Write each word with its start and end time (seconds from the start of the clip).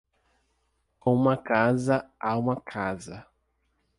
Com 0.99 1.13
uma 1.13 1.37
casa, 1.37 2.09
há 2.19 2.35
uma 2.35 2.59
casa. 2.59 3.23